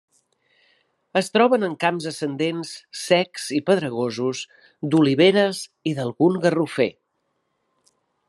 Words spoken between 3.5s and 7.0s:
i pedregosos, d'oliveres i d'algun garrofer.